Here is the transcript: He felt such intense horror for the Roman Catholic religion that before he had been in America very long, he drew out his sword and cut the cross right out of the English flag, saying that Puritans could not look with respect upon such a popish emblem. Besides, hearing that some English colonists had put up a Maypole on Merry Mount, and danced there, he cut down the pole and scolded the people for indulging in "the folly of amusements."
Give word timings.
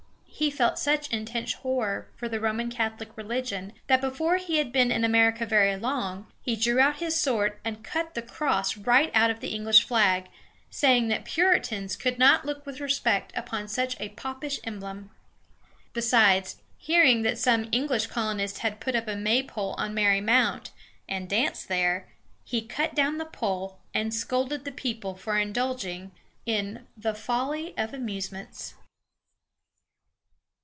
He 0.33 0.49
felt 0.49 0.79
such 0.79 1.07
intense 1.11 1.53
horror 1.53 2.09
for 2.15 2.27
the 2.27 2.39
Roman 2.39 2.71
Catholic 2.71 3.15
religion 3.15 3.73
that 3.85 4.01
before 4.01 4.37
he 4.37 4.57
had 4.57 4.71
been 4.71 4.89
in 4.91 5.03
America 5.03 5.45
very 5.45 5.77
long, 5.77 6.25
he 6.41 6.55
drew 6.55 6.79
out 6.79 6.95
his 6.95 7.15
sword 7.19 7.59
and 7.63 7.83
cut 7.83 8.15
the 8.15 8.23
cross 8.23 8.75
right 8.75 9.11
out 9.13 9.29
of 9.29 9.39
the 9.39 9.49
English 9.49 9.83
flag, 9.85 10.29
saying 10.71 11.09
that 11.09 11.25
Puritans 11.25 11.95
could 11.95 12.17
not 12.17 12.43
look 12.43 12.65
with 12.65 12.79
respect 12.79 13.31
upon 13.35 13.67
such 13.67 13.95
a 13.99 14.09
popish 14.09 14.59
emblem. 14.63 15.11
Besides, 15.93 16.59
hearing 16.75 17.21
that 17.21 17.37
some 17.37 17.69
English 17.71 18.07
colonists 18.07 18.59
had 18.59 18.79
put 18.79 18.95
up 18.95 19.07
a 19.07 19.15
Maypole 19.15 19.75
on 19.77 19.93
Merry 19.93 20.21
Mount, 20.21 20.71
and 21.07 21.29
danced 21.29 21.67
there, 21.67 22.07
he 22.43 22.61
cut 22.63 22.95
down 22.95 23.19
the 23.19 23.25
pole 23.25 23.77
and 23.93 24.11
scolded 24.11 24.65
the 24.65 24.71
people 24.71 25.13
for 25.13 25.37
indulging 25.37 26.11
in 26.47 26.87
"the 26.97 27.13
folly 27.13 27.75
of 27.77 27.93
amusements." 27.93 28.73